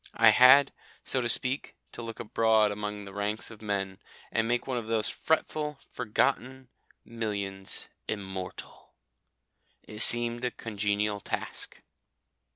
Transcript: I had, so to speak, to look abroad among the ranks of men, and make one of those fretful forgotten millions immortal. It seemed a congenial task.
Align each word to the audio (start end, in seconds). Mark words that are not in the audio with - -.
I 0.15 0.29
had, 0.31 0.73
so 1.03 1.21
to 1.21 1.29
speak, 1.29 1.75
to 1.91 2.01
look 2.01 2.19
abroad 2.19 2.71
among 2.71 3.05
the 3.05 3.13
ranks 3.13 3.51
of 3.51 3.61
men, 3.61 3.99
and 4.31 4.47
make 4.47 4.65
one 4.65 4.79
of 4.79 4.87
those 4.87 5.09
fretful 5.09 5.77
forgotten 5.93 6.69
millions 7.05 7.87
immortal. 8.07 8.95
It 9.83 9.99
seemed 9.99 10.43
a 10.43 10.49
congenial 10.49 11.19
task. 11.19 11.83